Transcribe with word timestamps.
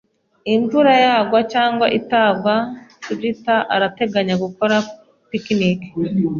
Imvura 0.55 0.91
yagwa 1.05 1.39
cyangwa 1.53 1.85
itagwa, 1.99 2.53
Fujita 3.03 3.55
arateganya 3.75 4.35
gukora 4.43 4.75
picnic. 5.29 5.79